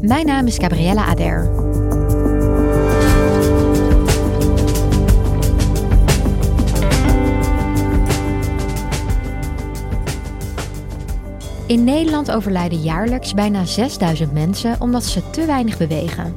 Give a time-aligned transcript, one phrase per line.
[0.00, 1.50] Mijn naam is Gabriella Ader.
[11.66, 16.34] In Nederland overlijden jaarlijks bijna 6000 mensen omdat ze te weinig bewegen.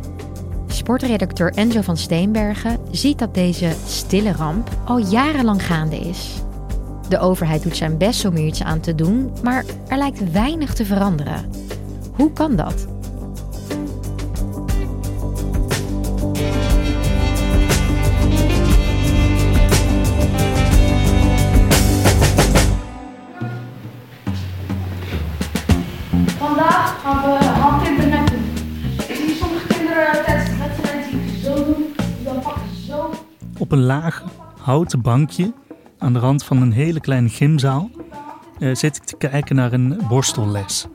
[0.68, 6.34] Sportredacteur Enzo van Steenbergen ziet dat deze stille ramp al jarenlang gaande is.
[7.10, 10.74] De overheid doet zijn best om hier iets aan te doen, maar er lijkt weinig
[10.74, 11.50] te veranderen.
[12.14, 12.88] Hoe kan dat?
[33.70, 34.24] Op een laag
[34.62, 35.54] houten bankje
[35.98, 37.90] aan de rand van een hele kleine gymzaal
[38.60, 40.88] eh, zit ik te kijken naar een borstelles.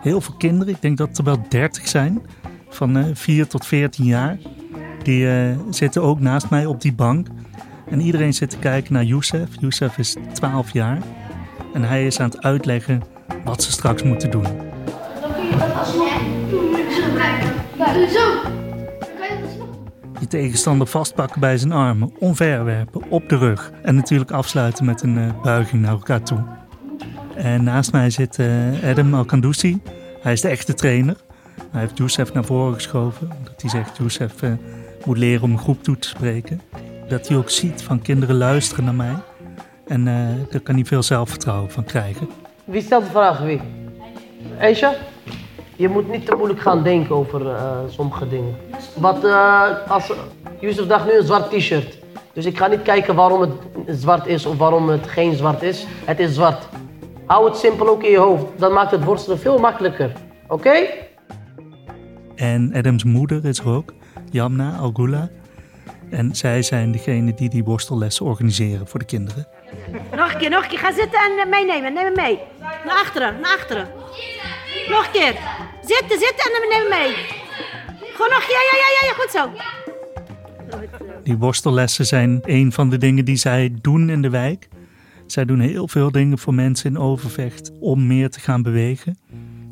[0.00, 2.22] Heel veel kinderen, ik denk dat er wel 30 zijn,
[2.68, 4.38] van eh 4 tot 14 jaar,
[5.02, 7.26] die eh, zitten ook naast mij op die bank.
[7.90, 9.48] En iedereen zit te kijken naar Youssef.
[9.60, 10.98] Youssef is 12 jaar
[11.72, 13.02] en hij is aan het uitleggen
[13.44, 14.42] wat ze straks moeten doen.
[14.42, 14.52] Dan
[15.34, 15.86] kun je dat
[18.10, 18.53] zo.
[20.24, 23.72] Je tegenstander vastpakken bij zijn armen, omverwerpen, op de rug.
[23.82, 26.44] En natuurlijk afsluiten met een eh, buiging naar elkaar toe.
[27.34, 28.48] En naast mij zit eh,
[28.90, 29.80] Adam Alkandoussi.
[30.20, 31.16] Hij is de echte trainer.
[31.70, 33.30] Hij heeft Youssef naar voren geschoven.
[33.38, 34.52] Omdat hij zegt, Youssef eh,
[35.04, 36.60] moet leren om een groep toe te spreken.
[37.08, 39.14] Dat hij ook ziet van kinderen luisteren naar mij.
[39.86, 40.04] En
[40.50, 42.28] daar kan hij veel zelfvertrouwen van krijgen.
[42.64, 43.38] Wie stelt de vraag?
[43.38, 43.60] Wie?
[44.60, 44.94] Aisha?
[45.76, 48.56] Je moet niet te moeilijk gaan denken over eh, sommige dingen.
[48.94, 50.12] Wat eh, als
[50.60, 51.98] Yusuf dacht nu een zwart t-shirt.
[52.32, 53.52] Dus ik ga niet kijken waarom het
[53.86, 55.86] zwart is of waarom het geen zwart is.
[56.04, 56.68] Het is zwart.
[57.26, 58.44] Hou het simpel ook in je hoofd.
[58.56, 60.12] Dan maakt het worstelen veel makkelijker.
[60.48, 60.86] Oké?
[62.34, 63.92] En Adams moeder is ook,
[64.30, 65.30] Jamna Algula.
[66.10, 69.46] En zij zijn degene die die worstellessen organiseren voor de kinderen.
[70.16, 70.78] Nog een keer, nog een keer.
[70.78, 71.92] Ga zitten en eh, meenemen.
[71.92, 72.38] Neem hem mee.
[72.60, 73.88] Naar achteren, naar achteren.
[74.88, 75.34] Nog een keer.
[75.80, 77.14] Zitten, zitten en neem hem mee.
[78.12, 78.42] Gewoon nog.
[78.42, 79.14] Ja, ja, ja, ja.
[79.14, 79.50] Goed zo.
[81.22, 84.68] Die worstellessen zijn een van de dingen die zij doen in de wijk.
[85.26, 89.18] Zij doen heel veel dingen voor mensen in Overvecht om meer te gaan bewegen.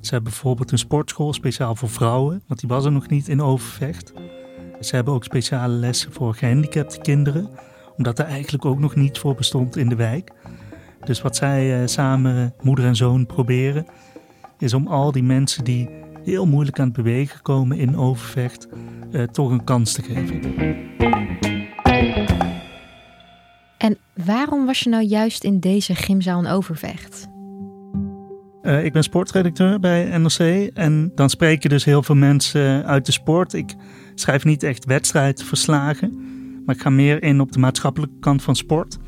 [0.01, 3.43] Ze hebben bijvoorbeeld een sportschool speciaal voor vrouwen, want die was er nog niet in
[3.43, 4.13] Overvecht.
[4.81, 7.51] Ze hebben ook speciale lessen voor gehandicapte kinderen,
[7.97, 10.33] omdat er eigenlijk ook nog niets voor bestond in de wijk.
[11.05, 13.87] Dus wat zij eh, samen, moeder en zoon, proberen,
[14.59, 15.89] is om al die mensen die
[16.25, 18.69] heel moeilijk aan het bewegen komen in Overvecht,
[19.13, 20.41] eh, toch een kans te geven.
[23.79, 27.31] En waarom was je nou juist in deze gymzaal in Overvecht?
[28.63, 33.07] Eh, ik ben sportredacteur bij NRC en dan spreek je dus heel veel mensen uit
[33.07, 33.53] de sport.
[33.53, 33.75] Ik
[34.15, 36.22] schrijf niet echt wedstrijdverslagen,
[36.65, 38.99] maar ik ga meer in op de maatschappelijke kant van sport.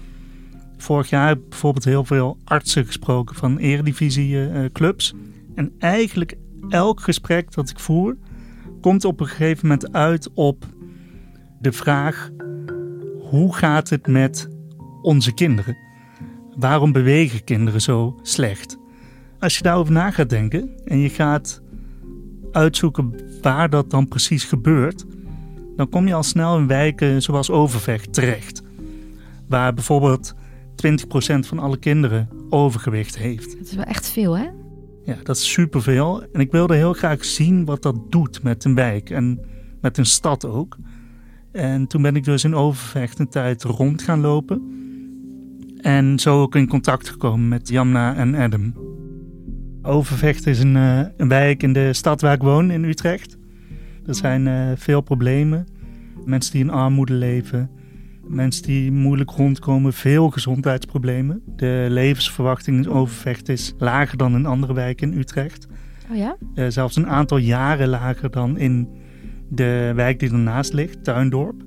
[0.76, 5.14] Vorig jaar heb ik bijvoorbeeld heel veel artsen gesproken van eredivisieclubs.
[5.54, 6.34] en eigenlijk
[6.68, 8.16] elk gesprek dat ik voer
[8.80, 10.66] komt op een gegeven moment uit op
[11.60, 12.30] de vraag:
[13.18, 14.48] hoe gaat het met
[15.02, 15.76] onze kinderen?
[16.58, 18.78] Waarom bewegen kinderen zo slecht?
[19.38, 21.62] Als je daarover na gaat denken en je gaat
[22.52, 25.04] uitzoeken waar dat dan precies gebeurt,
[25.76, 28.62] dan kom je al snel in wijken zoals Overvecht terecht.
[29.48, 33.58] Waar bijvoorbeeld 20% van alle kinderen overgewicht heeft.
[33.58, 34.48] Het is wel echt veel, hè?
[35.04, 36.22] Ja, dat is superveel.
[36.32, 39.40] En ik wilde heel graag zien wat dat doet met een wijk en
[39.80, 40.76] met een stad ook.
[41.52, 44.62] En toen ben ik dus in Overvecht een tijd rond gaan lopen.
[45.80, 48.74] En zo ook in contact gekomen met Jamna en Adam.
[49.82, 53.36] Overvecht is een, eh, een wijk in de stad waar ik woon, in Utrecht.
[54.06, 55.66] Er zijn eh, veel problemen.
[56.24, 57.70] Mensen die in armoede leven,
[58.26, 61.42] mensen die moeilijk rondkomen, veel gezondheidsproblemen.
[61.56, 65.66] De levensverwachting in Overvecht is lager dan in andere wijken in Utrecht.
[66.10, 66.36] Oh ja?
[66.54, 68.88] Eh, zelfs een aantal jaren lager dan in
[69.48, 71.62] de wijk die ernaast ligt, Tuindorp.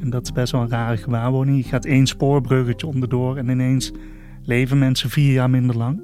[0.00, 1.56] En dat is best wel een rare gewaarwording.
[1.56, 3.92] Je gaat één spoorbruggetje onderdoor en ineens
[4.42, 6.02] leven mensen vier jaar minder lang.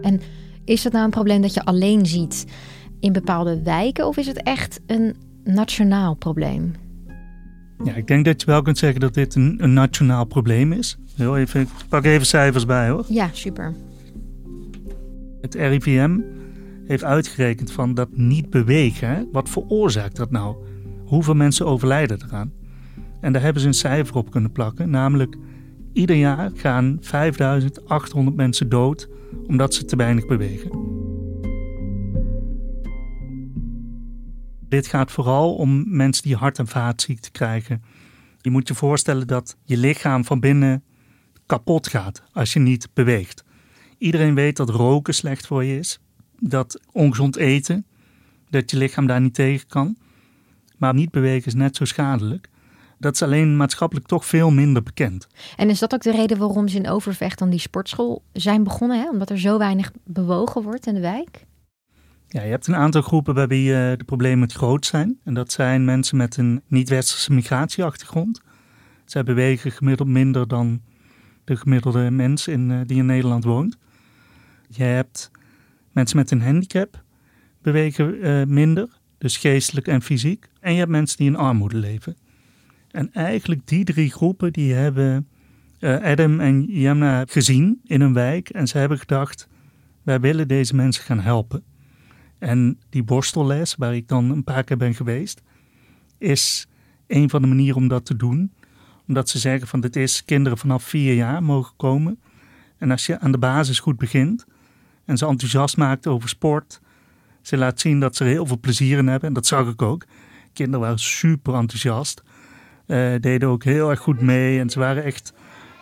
[0.00, 0.20] En
[0.64, 2.46] is het nou een probleem dat je alleen ziet
[3.02, 6.72] in bepaalde wijken of is het echt een nationaal probleem?
[7.84, 10.98] Ja, ik denk dat je wel kunt zeggen dat dit een, een nationaal probleem is.
[11.16, 13.04] Heel even, ik pak even cijfers bij hoor.
[13.08, 13.74] Ja, super.
[15.40, 16.20] Het RIVM
[16.86, 19.08] heeft uitgerekend van dat niet bewegen.
[19.08, 19.22] Hè?
[19.32, 20.56] Wat veroorzaakt dat nou?
[21.04, 22.52] Hoeveel mensen overlijden eraan?
[23.20, 24.90] En daar hebben ze een cijfer op kunnen plakken.
[24.90, 25.36] Namelijk,
[25.92, 29.08] ieder jaar gaan 5800 mensen dood
[29.46, 30.91] omdat ze te weinig bewegen.
[34.72, 37.82] Dit gaat vooral om mensen die hart- en vaatziekten krijgen.
[38.40, 40.84] Je moet je voorstellen dat je lichaam van binnen
[41.46, 43.44] kapot gaat als je niet beweegt.
[43.98, 46.00] Iedereen weet dat roken slecht voor je is,
[46.38, 47.86] dat ongezond eten,
[48.50, 49.96] dat je lichaam daar niet tegen kan.
[50.76, 52.48] Maar niet bewegen is net zo schadelijk.
[52.98, 55.26] Dat is alleen maatschappelijk toch veel minder bekend.
[55.56, 59.00] En is dat ook de reden waarom ze in Overvecht dan die sportschool zijn begonnen?
[59.00, 59.10] Hè?
[59.10, 61.46] Omdat er zo weinig bewogen wordt in de wijk?
[62.32, 65.18] Ja, je hebt een aantal groepen bij wie uh, de problemen het groot zijn.
[65.24, 68.40] En dat zijn mensen met een niet-westerse migratieachtergrond.
[69.04, 70.80] Zij bewegen gemiddeld minder dan
[71.44, 73.78] de gemiddelde mens in, uh, die in Nederland woont.
[74.68, 75.30] Je hebt
[75.90, 77.02] mensen met een handicap
[77.62, 78.88] bewegen uh, minder,
[79.18, 80.48] dus geestelijk en fysiek.
[80.60, 82.16] En je hebt mensen die in armoede leven.
[82.90, 85.28] En eigenlijk die drie groepen die hebben
[85.80, 88.48] Adam en Jemna gezien in een wijk.
[88.48, 89.48] En ze hebben gedacht,
[90.02, 91.62] wij willen deze mensen gaan helpen.
[92.42, 95.42] En die borstelles, waar ik dan een paar keer ben geweest,
[96.18, 96.66] is
[97.06, 98.52] een van de manieren om dat te doen.
[99.06, 102.20] Omdat ze zeggen van dit is kinderen vanaf vier jaar mogen komen.
[102.78, 104.44] En als je aan de basis goed begint
[105.04, 106.80] en ze enthousiast maakt over sport,
[107.42, 109.28] ze laat zien dat ze er heel veel plezier in hebben.
[109.28, 110.04] En dat zag ik ook.
[110.52, 112.22] Kinderen waren super enthousiast.
[112.86, 114.58] Uh, deden ook heel erg goed mee.
[114.58, 115.32] En ze waren echt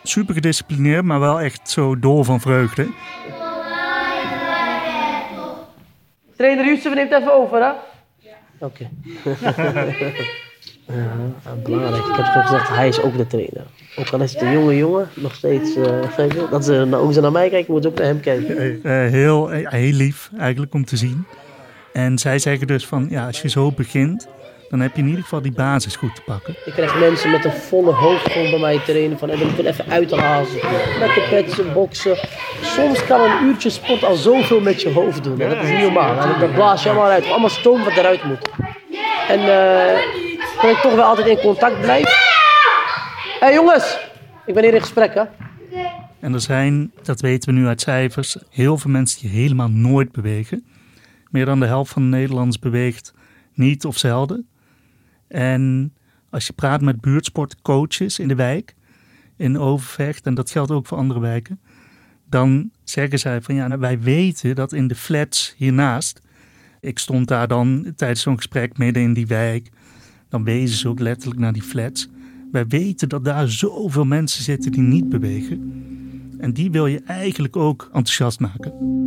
[0.02, 2.88] super gedisciplineerd, maar wel echt zo dol van vreugde.
[6.40, 7.72] Trainer Yusuf neemt even over, hè?
[8.18, 8.36] Ja.
[8.58, 8.88] Oké.
[11.44, 12.06] ja, belangrijk.
[12.06, 13.66] Ik heb gezegd, hij is ook de trainer.
[13.96, 15.76] Ook al is het een jonge jongen, nog steeds.
[15.78, 18.80] Uh, dat ze ook ze naar mij kijken, moeten ze ook naar hem kijken.
[18.82, 21.24] Uh, heel, heel lief eigenlijk om te zien.
[21.92, 24.28] En zij zeggen dus van, ja, als je zo begint,
[24.70, 26.54] dan heb je in ieder geval die basis goed te pakken.
[26.64, 29.58] Ik krijg mensen met een volle hoofd gewoon bij mij trainen van, en dan moet
[29.58, 30.48] ik even uithalen.
[30.98, 32.16] Met de petsen, boksen.
[32.62, 35.40] Soms kan een uurtje sport al zoveel met je hoofd doen.
[35.40, 36.18] En dat is niet normaal.
[36.18, 37.28] En dan blaas je allemaal uit.
[37.28, 38.50] Allemaal stoom wat eruit moet.
[39.28, 40.00] En uh,
[40.62, 42.04] dat ik toch wel altijd in contact blijf.
[43.40, 43.98] Hé hey jongens,
[44.46, 45.22] ik ben hier in gesprek hè.
[46.20, 50.12] En er zijn, dat weten we nu uit cijfers, heel veel mensen die helemaal nooit
[50.12, 50.66] bewegen.
[51.30, 53.14] Meer dan de helft van de Nederlanders beweegt
[53.54, 54.48] niet of zelden.
[55.30, 55.94] En
[56.30, 58.74] als je praat met buurtsportcoaches in de wijk,
[59.36, 61.60] in Overvecht, en dat geldt ook voor andere wijken,
[62.28, 66.20] dan zeggen zij van ja, nou, wij weten dat in de flats hiernaast,
[66.80, 69.70] ik stond daar dan tijdens zo'n gesprek midden in die wijk,
[70.28, 72.08] dan wezen ze ook letterlijk naar die flats.
[72.52, 75.72] Wij weten dat daar zoveel mensen zitten die niet bewegen.
[76.38, 78.99] En die wil je eigenlijk ook enthousiast maken.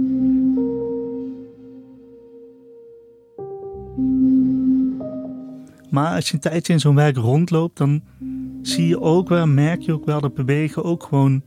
[5.94, 8.02] Maar als je een tijdje in zo'n wijk rondloopt, dan
[8.62, 11.42] zie je ook wel, merk je ook wel dat bewegen ook gewoon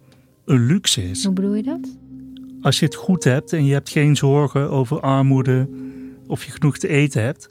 [0.44, 1.24] een luxe is.
[1.24, 1.96] Hoe bedoel je dat?
[2.60, 5.68] Als je het goed hebt en je hebt geen zorgen over armoede
[6.26, 7.50] of je genoeg te eten hebt,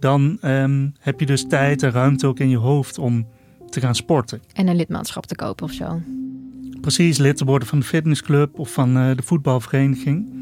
[0.00, 3.26] dan um, heb je dus tijd en ruimte ook in je hoofd om
[3.68, 4.42] te gaan sporten.
[4.52, 6.00] En een lidmaatschap te kopen of zo.
[6.80, 10.32] Precies, lid te worden van de fitnessclub of van uh, de voetbalvereniging.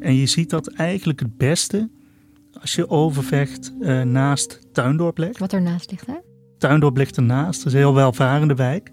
[0.00, 1.88] En je ziet dat eigenlijk het beste
[2.60, 5.38] als je Overvecht uh, naast Tuindorp legt.
[5.38, 6.14] Wat ernaast ligt, hè?
[6.58, 8.90] Tuindorp ligt ernaast, dat is een heel welvarende wijk.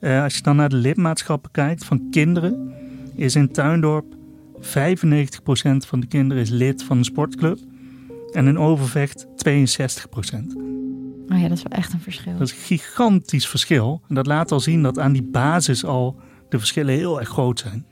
[0.00, 2.74] Uh, als je dan naar de lidmaatschappen kijkt van kinderen,
[3.14, 4.14] is in Tuindorp
[4.60, 4.62] 95%
[5.86, 7.58] van de kinderen is lid van een sportclub.
[8.32, 9.28] En in Overvecht 62%.
[11.28, 12.32] Oh ja, dat is wel echt een verschil.
[12.32, 14.02] Dat is een gigantisch verschil.
[14.08, 17.58] En dat laat al zien dat aan die basis al de verschillen heel erg groot
[17.58, 17.86] zijn.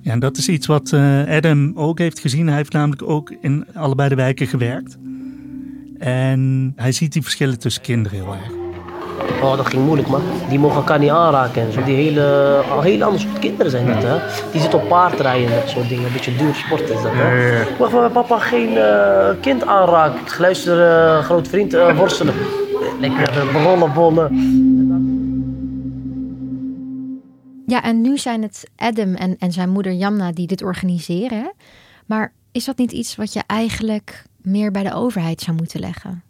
[0.00, 2.46] Ja, en dat is iets wat uh, Adam ook heeft gezien.
[2.46, 4.98] Hij heeft namelijk ook in allebei de wijken gewerkt.
[5.98, 8.60] En hij ziet die verschillen tussen kinderen heel erg.
[9.42, 10.22] Oh, dat ging moeilijk, man.
[10.48, 11.82] Die mogen elkaar niet aanraken en zo.
[11.84, 12.22] Die hele,
[12.70, 14.16] al heel andere soort kinderen zijn dat, hè.
[14.52, 16.06] Die zitten op paardrijden en dat soort dingen.
[16.06, 17.60] Een beetje duur sport is dat, hè.
[17.60, 20.20] Ik mag van mijn papa geen eh, kind aanraken.
[20.20, 22.34] Ik luister, eh, groot vriend, eh, worstelen.
[23.00, 24.26] Lekker uh, rollenbollen.
[27.72, 31.52] Ja, en nu zijn het Adam en, en zijn moeder Jamna die dit organiseren.
[32.06, 36.22] Maar is dat niet iets wat je eigenlijk meer bij de overheid zou moeten leggen?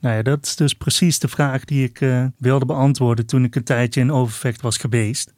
[0.00, 3.54] Nou ja, dat is dus precies de vraag die ik eh, wilde beantwoorden toen ik
[3.54, 5.32] een tijdje in Overvecht was geweest.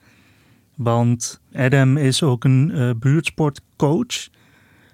[0.74, 4.28] Want Adam is ook een eh, buurtsportcoach.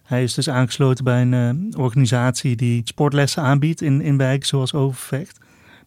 [0.02, 4.75] Hij is dus aangesloten bij een eh, organisatie die sportlessen aanbiedt in, in wijken zoals
[4.75, 5.38] Overvecht.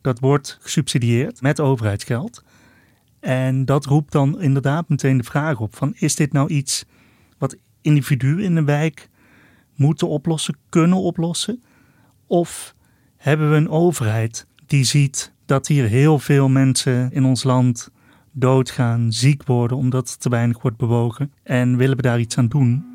[0.01, 2.43] Dat wordt gesubsidieerd met overheidsgeld.
[3.27, 6.85] En dat roept dan inderdaad meteen de vraag op van is dit nou iets
[7.37, 9.09] wat individuen in een wijk
[9.75, 11.63] moeten oplossen, kunnen oplossen?
[12.27, 12.75] Of
[13.17, 17.91] hebben we een overheid die ziet dat hier heel veel mensen in ons land
[18.31, 22.47] doodgaan, ziek worden omdat er te weinig wordt bewogen en willen we daar iets aan
[22.47, 22.85] doen?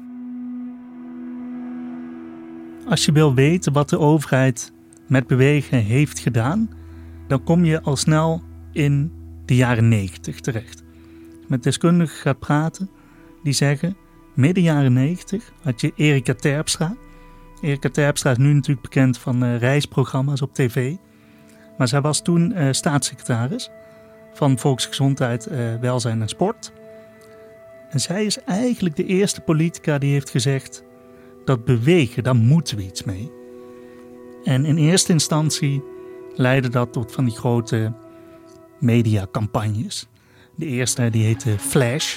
[2.88, 4.72] Als je wil weten wat de overheid
[5.08, 6.70] met bewegen heeft gedaan,
[7.28, 10.82] dan kom je al snel in de jaren 90 terecht.
[11.48, 12.90] Met deskundigen gaat praten
[13.42, 13.96] die zeggen,
[14.34, 16.96] midden jaren 90 had je Erika Terpstra.
[17.60, 20.94] Erika Terpstra is nu natuurlijk bekend van uh, reisprogramma's op tv.
[21.78, 23.70] Maar zij was toen uh, staatssecretaris
[24.32, 26.72] van Volksgezondheid, uh, Welzijn en Sport.
[27.90, 30.84] En zij is eigenlijk de eerste politica die heeft gezegd
[31.44, 33.32] dat bewegen, daar moeten we iets mee.
[34.44, 35.82] En in eerste instantie
[36.34, 37.92] leidde dat tot van die grote
[38.82, 40.06] mediacampagnes.
[40.56, 42.14] De eerste die heette Flash.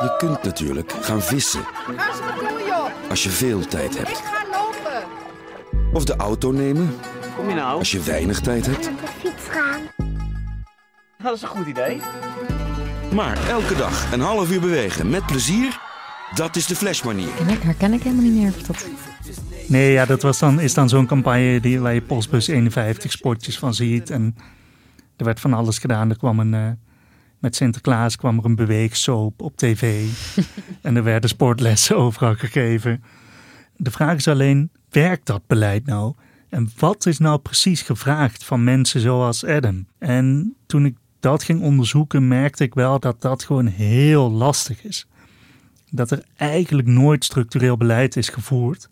[0.00, 1.62] Je kunt natuurlijk gaan vissen.
[1.64, 3.10] Ga eens wat doen, joh.
[3.10, 4.16] Als je veel tijd Ik hebt.
[4.24, 5.08] ga lopen.
[5.92, 6.94] Of de auto nemen.
[7.36, 7.78] Kom je nou?
[7.78, 8.90] Als je weinig tijd hebt.
[11.22, 12.00] Dat is een goed idee.
[13.14, 15.80] Maar elke dag een half uur bewegen met plezier.
[16.34, 17.28] Dat is de flashmanier.
[17.38, 18.52] En dat herken ik helemaal niet meer.
[18.66, 18.86] Dat...
[19.66, 23.58] Nee, ja, dat was dan, is dan zo'n campagne die, waar je Postbus 51 spotjes
[23.58, 24.10] van ziet.
[24.10, 24.36] En
[25.18, 26.10] er werd van alles gedaan.
[26.10, 26.70] Er kwam een, eh,
[27.38, 30.06] met Sinterklaas kwam er een beweegsoap op tv.
[30.82, 33.02] en er werden sportlessen overal gegeven.
[33.76, 36.14] De vraag is alleen, werkt dat beleid nou?
[36.48, 39.86] En wat is nou precies gevraagd van mensen zoals Adam?
[39.98, 45.06] En toen ik dat ging onderzoeken, merkte ik wel dat dat gewoon heel lastig is.
[45.90, 48.88] Dat er eigenlijk nooit structureel beleid is gevoerd.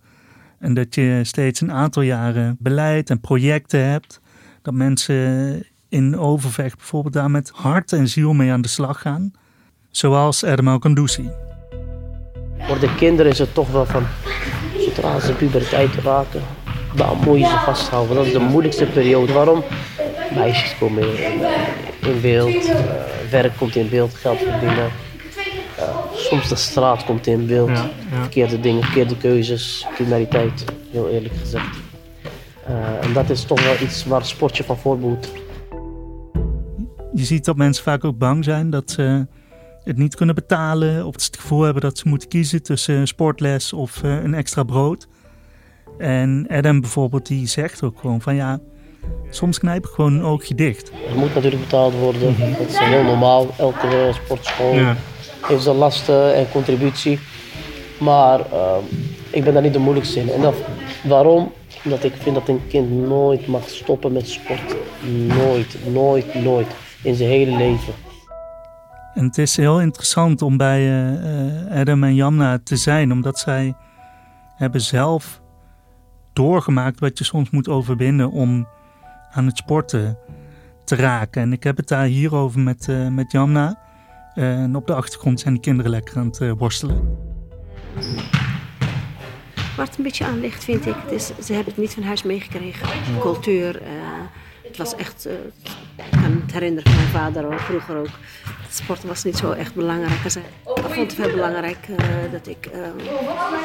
[0.59, 4.21] En dat je steeds een aantal jaren beleid en projecten hebt.
[4.63, 9.33] Dat mensen in Overvecht bijvoorbeeld daar met hart en ziel mee aan de slag gaan.
[9.91, 11.31] Zoals Adam Al-Kandusi.
[12.59, 14.07] Voor de kinderen is het toch wel van,
[14.79, 16.43] zodra ze puberteit raken,
[16.95, 18.17] dan moet je ze vasthouden.
[18.17, 19.33] Dat is de moeilijkste periode.
[19.33, 19.63] Waarom?
[20.35, 21.41] Meisjes komen in,
[22.01, 22.81] in beeld, eh,
[23.31, 24.91] werk komt in beeld, geld verdienen.
[25.79, 27.75] Eh, soms de straat komt in beeld, Ja,
[28.11, 28.21] ja.
[28.21, 31.77] verkeerde dingen, verkeerde keuzes, criminaliteit, heel eerlijk gezegd.
[32.67, 35.29] Eh, en dat is toch wel iets waar sportje van voor moet.
[37.17, 39.27] Je ziet dat mensen vaak ook bang zijn dat ze
[39.85, 41.07] het niet kunnen betalen.
[41.07, 44.35] Of dat ze het gevoel hebben dat ze moeten kiezen tussen sportles of eh, een
[44.35, 45.07] extra brood.
[45.99, 48.61] En Adam bijvoorbeeld, die zegt ook gewoon van ja,
[49.31, 50.91] soms knijp ik gewoon een oogje dicht.
[51.11, 53.47] Er moet natuurlijk betaald worden, dat is heel normaal.
[53.59, 54.97] Elke sportschool Ja.
[55.47, 57.19] heeft zijn lasten en contributie.
[58.01, 58.77] Maar eh,
[59.31, 60.31] ik ben daar niet de moeilijkste in.
[60.31, 60.55] En dat,
[61.03, 61.53] waarom?
[61.85, 64.77] Omdat ik vind dat een kind nooit mag stoppen met sport.
[65.27, 66.67] Nooit, nooit, nooit.
[67.07, 67.95] In zijn hele leven.
[69.15, 73.39] En het is heel interessant om bij eh, eh, Adam en Jamna te zijn, omdat
[73.39, 73.75] zij
[74.57, 75.43] hebben zelf
[76.33, 78.69] doorgemaakt wat je soms moet overwinnen om
[79.31, 80.19] aan het sporten
[80.85, 81.43] te raken.
[81.43, 83.79] En ik heb het daar hierover met, eh, met Jamna.
[84.35, 87.17] Eh, en op de achtergrond zijn die kinderen lekker aan het worstelen.
[89.77, 92.03] Waar het een beetje aan ligt, vind ik, het is, ze hebben het niet van
[92.03, 92.89] huis meegekregen.
[93.21, 93.91] Cultuur, eh,
[94.77, 95.33] het was echt, eh,
[95.97, 98.09] ik kan het herinneren van mijn vader ook, vroeger ook.
[98.71, 100.21] Sporten was niet zo echt belangrijk.
[100.23, 100.43] Hij-
[100.75, 102.81] Ik vond het veel belangrijk eh, dat ik eh,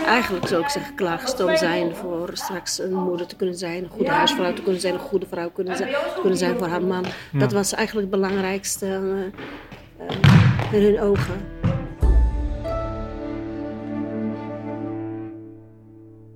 [0.07, 4.09] eigenlijk zou ik zeggen klaargestoomd zijn voor straks een moeder te kunnen zijn, een goede
[4.11, 7.05] huisvrouw te kunnen zijn, een goede vrouw kunnen zijn, te kunnen zijn voor haar man.
[7.31, 8.85] Dat was eigenlijk het belangrijkste
[10.71, 11.50] in hun ogen.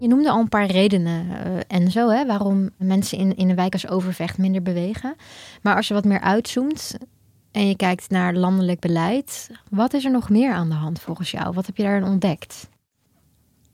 [0.05, 3.74] Je noemde al een paar redenen, eh, Enzo, hè, waarom mensen in, in een wijk
[3.74, 5.15] als Overvecht minder bewegen.
[5.62, 6.97] Maar als je wat meer uitzoomt
[7.51, 11.31] en je kijkt naar landelijk beleid, wat is er nog meer aan de hand volgens
[11.31, 11.53] jou?
[11.53, 12.69] Wat heb je daarin ontdekt?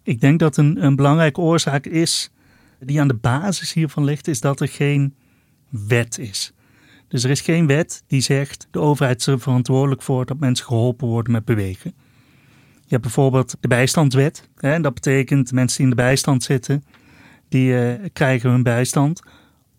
[0.03, 2.31] Ik denk dat een, een belangrijke oorzaak is,
[2.79, 5.15] die aan de basis hiervan ligt, is dat er geen
[5.69, 6.53] wet is.
[7.07, 10.65] Dus er is geen wet die zegt de overheid is er verantwoordelijk voor dat mensen
[10.65, 11.93] geholpen worden met bewegen.
[12.91, 14.49] Je hebt bijvoorbeeld de bijstandswet.
[14.55, 16.83] Hè, en dat betekent mensen die in de bijstand zitten,
[17.49, 19.21] die eh, krijgen hun bijstand.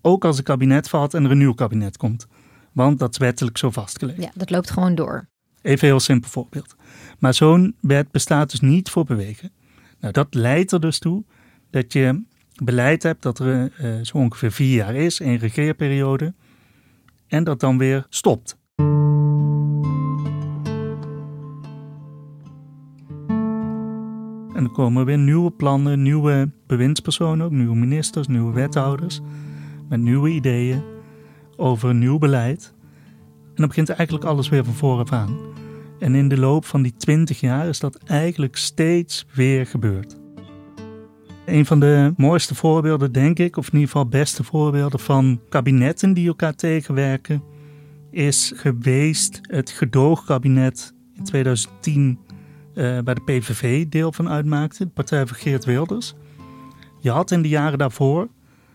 [0.01, 2.27] Ook als een kabinet valt en er een nieuw kabinet komt.
[2.73, 4.23] Want dat is wettelijk zo vastgelegd.
[4.23, 5.29] Ja, dat loopt gewoon door.
[5.63, 6.75] Even heel simpel voorbeeld.
[7.19, 9.53] Maar zo'n wet bestaat dus niet voor bewegen.
[10.01, 11.25] Nou, dat leidt er dus toe
[11.71, 12.25] dat je
[12.63, 16.35] beleid hebt dat er uh, zo ongeveer vier jaar is, een regeerperiode,
[17.27, 18.57] en dat dan weer stopt.
[24.63, 29.21] En er komen weer nieuwe plannen, nieuwe bewindspersonen, ook nieuwe ministers, nieuwe wethouders,
[29.89, 30.83] met nieuwe ideeën
[31.57, 32.75] over een nieuw beleid.
[33.45, 35.37] En dan begint eigenlijk alles weer van vooraf aan.
[35.99, 40.17] En in de loop van die twintig jaar is dat eigenlijk steeds weer gebeurd.
[41.47, 46.15] Een van de mooiste voorbeelden, denk ik, of in ieder geval beste voorbeelden van kabinetten
[46.15, 47.43] die elkaar tegenwerken,
[48.11, 52.19] is geweest het gedoogkabinet in 2010
[52.75, 56.15] uh, bij de PVV deel van uitmaakte, de partij van Geert Wilders.
[57.01, 58.29] Je had in de jaren daarvoor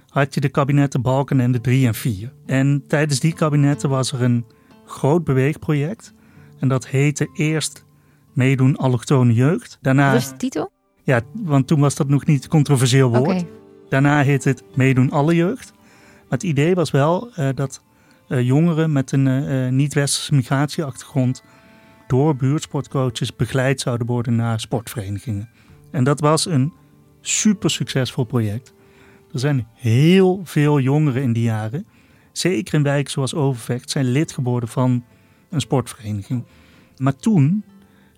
[0.10, 2.34] had je de kabinetten Balken en de 3 en 4.
[2.46, 4.46] En tijdens die kabinetten was er een
[4.86, 6.14] groot beweegproject.
[6.60, 7.86] En dat heette eerst
[8.34, 9.78] Meedoen Allochtone Jeugd.
[9.82, 10.72] Daarna, Wat is de titel?
[11.04, 13.28] Ja, want toen was dat nog niet controversieel woord.
[13.28, 13.48] Okay.
[13.90, 15.72] Daarna heet het Meedoen Alle Jeugd.
[16.12, 17.84] Maar het idee was wel uh, dat
[18.28, 21.44] uh, jongeren met een uh, niet-westerse migratieachtergrond
[22.08, 25.50] door buurtsportcoaches begeleid zouden worden naar sportverenigingen.
[25.92, 26.74] En dat was een
[27.22, 28.74] super succesvol project.
[29.32, 31.88] Er zijn heel veel jongeren in die jaren,
[32.32, 35.06] zeker in wijken zoals Overvecht, zijn lid geworden van
[35.50, 36.46] een sportvereniging.
[36.98, 37.64] Maar toen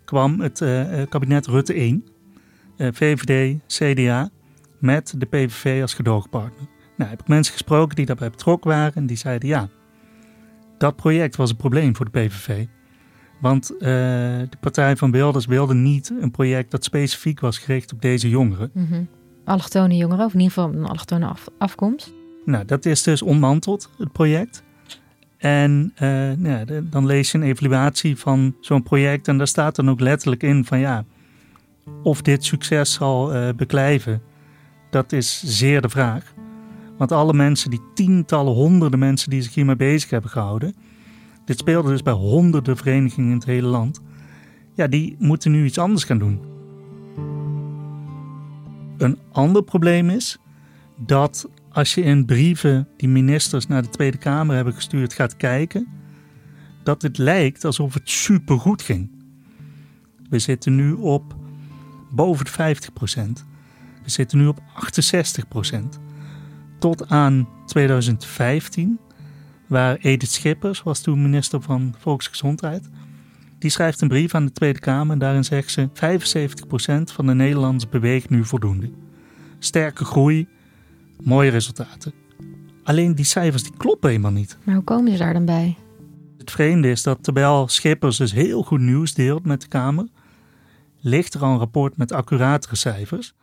[0.06, 2.06] kwam het uh, kabinet Rutte 1,
[2.78, 4.30] uh, VVD, CDA,
[4.80, 6.68] met de PVV als gedoogpartner.
[6.98, 9.70] Nou, heb ik mensen gesproken die daarbij betrokken waren en die zeiden ja,
[10.78, 12.66] dat project was een probleem voor de PVV.
[13.40, 18.02] Want uh, de Partij van Wilders wilde niet een project dat specifiek was gericht op
[18.02, 18.72] deze jongeren.
[18.74, 19.08] Mm -hmm.
[19.46, 22.14] Allochtone jongeren, of in ieder geval een allochtone af afkomst.
[22.46, 24.64] Nou, dat is dus ontmanteld, het project.
[25.38, 29.48] En uh, nou ja, de, dan lees je een evaluatie van zo'n project en daar
[29.48, 31.06] staat dan ook letterlijk in van ja,
[32.04, 34.22] of dit succes zal uh, beklijven,
[34.90, 36.34] dat is zeer de vraag.
[36.98, 40.76] Want alle mensen, die tientallen, honderden mensen die zich hiermee bezig hebben gehouden,
[41.50, 44.02] dit speelde dus bij honderden verenigingen in het hele land.
[44.74, 46.42] Ja, die moeten nu iets anders gaan doen.
[48.98, 50.38] Een ander probleem is
[50.98, 55.88] dat als je in brieven die ministers naar de Tweede Kamer hebben gestuurd gaat kijken,
[56.84, 59.10] dat het lijkt alsof het supergoed ging.
[60.30, 61.36] We zitten nu op
[62.12, 63.46] boven de 50%
[64.04, 66.00] We zitten nu op 68%
[66.80, 69.00] Tot aan 2015
[69.70, 72.90] waar Edith Schippers, was toen minister van Volksgezondheid,
[73.60, 77.34] die schrijft een brief aan de Tweede Kamer en daarin zegt ze 75% van de
[77.34, 78.90] Nederlanders beweegt nu voldoende.
[79.60, 80.48] Sterke groei,
[81.24, 82.14] mooie resultaten.
[82.84, 84.58] Alleen die cijfers die kloppen helemaal niet.
[84.64, 85.78] Maar hoe komen ze daar dan bij?
[86.38, 90.08] Het vreemde is dat terwijl Schippers dus heel goed nieuws deelt met de Kamer,
[91.00, 93.34] ligt er al een rapport met accuratere cijfers.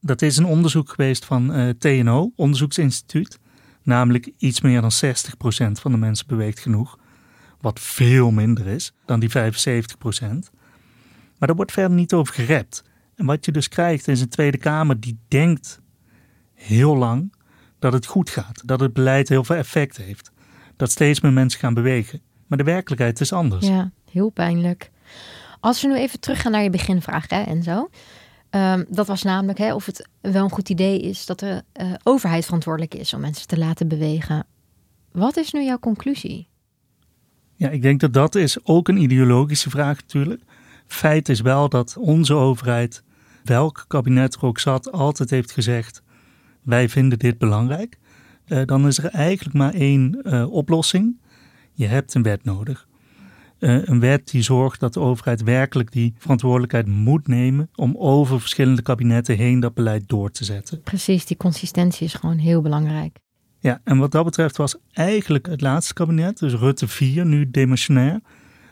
[0.00, 3.38] Dat is een onderzoek geweest van uh, eh, TNO, Onderzoeksinstituut.
[3.86, 6.98] Namelijk iets meer dan 60% van de mensen beweegt genoeg.
[7.60, 9.32] Wat veel minder is dan die 75%.
[11.38, 12.84] Maar daar wordt verder niet over gerept.
[13.14, 15.80] En wat je dus krijgt is een Tweede Kamer die denkt
[16.54, 17.34] heel lang
[17.78, 18.62] dat het goed gaat.
[18.64, 20.32] Dat het beleid heel veel effect heeft.
[20.76, 22.20] Dat steeds meer mensen gaan bewegen.
[22.46, 23.66] Maar de werkelijkheid is anders.
[23.66, 24.90] Ja, heel pijnlijk.
[25.60, 27.88] Als we nu even teruggaan naar je beginvraag, hè, Enzo.
[28.50, 31.92] Um, dat was namelijk hè, of het wel een goed idee is dat de uh,
[32.02, 34.46] overheid verantwoordelijk is om mensen te laten bewegen.
[35.12, 36.48] Wat is nu jouw conclusie?
[37.54, 40.42] Ja, ik denk dat dat is ook een ideologische vraag natuurlijk.
[40.86, 43.02] Feit is wel dat onze overheid,
[43.44, 46.02] welk kabinet er ook zat, altijd heeft gezegd:
[46.62, 47.98] wij vinden dit belangrijk.
[48.46, 51.20] Uh, dan is er eigenlijk maar één uh, oplossing.
[51.72, 52.88] Je hebt een wet nodig.
[53.58, 58.40] Uh, een wet die zorgt dat de overheid werkelijk die verantwoordelijkheid moet nemen om over
[58.40, 60.82] verschillende kabinetten heen dat beleid door te zetten.
[60.82, 63.18] Precies, die consistentie is gewoon heel belangrijk.
[63.58, 68.20] Ja, en wat dat betreft was eigenlijk het laatste kabinet, dus Rutte 4, nu demissionair,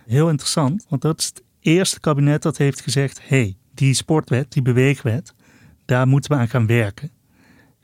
[0.06, 0.86] heel interessant.
[0.88, 5.34] Want dat is het eerste kabinet dat heeft gezegd: hé, hey, die sportwet, die beweegwet,
[5.84, 7.10] daar moeten we aan gaan werken.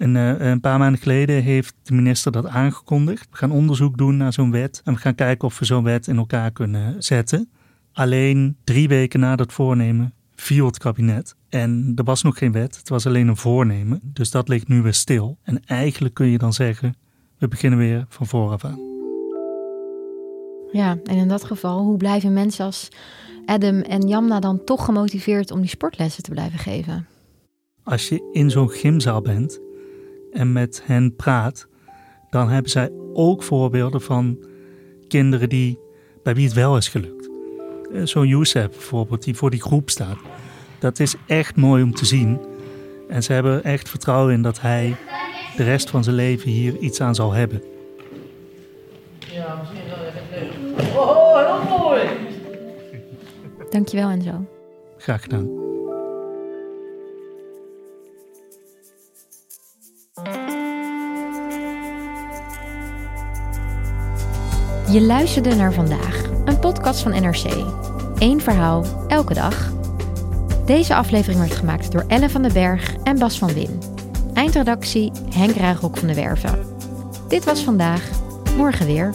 [0.00, 3.26] En uh, een paar maanden geleden heeft de minister dat aangekondigd.
[3.30, 6.06] We gaan onderzoek doen naar zo'n wet en we gaan kijken of we zo'n wet
[6.06, 7.50] in elkaar kunnen zetten.
[7.92, 11.34] Alleen drie weken na dat voornemen viel het kabinet.
[11.48, 14.00] En er was nog geen wet, het was alleen een voornemen.
[14.02, 15.38] Dus dat ligt nu weer stil.
[15.42, 16.94] En eigenlijk kun je dan zeggen,
[17.38, 18.80] we beginnen weer van vooraf aan.
[20.72, 22.88] Ja, en in dat geval, hoe blijven mensen als
[23.46, 27.06] Adam en Jamna dan toch gemotiveerd om die sportlessen te blijven geven?
[27.82, 29.60] Als je in zo'n gymzaal bent
[30.32, 31.66] en met hen praat,
[32.30, 34.38] dan hebben zij ook voorbeelden van
[35.08, 35.78] kinderen die,
[36.22, 37.30] bij wie het wel is gelukt.
[37.94, 40.16] Eh, Zo'n Youssef bijvoorbeeld, die voor die groep staat.
[40.78, 42.40] Dat is echt mooi om te zien.
[43.08, 44.96] En ze hebben echt vertrouwen in dat hij
[45.56, 47.62] de rest van zijn leven hier iets aan zal hebben.
[49.32, 50.96] Ja, misschien wel even leuk.
[50.96, 52.00] Oh, heel mooi!
[53.70, 54.44] Dankjewel Enzo.
[54.98, 55.69] Graag gedaan.
[64.92, 67.44] Je luisterde naar vandaag, een podcast van NRC.
[68.18, 69.72] Eén verhaal, elke dag.
[70.66, 73.78] Deze aflevering werd gemaakt door Ellen van den Berg en Bas van Win.
[74.34, 76.58] Eindredactie Henk Ruigrok van de Werven.
[77.28, 78.08] Dit was vandaag,
[78.56, 79.14] morgen weer.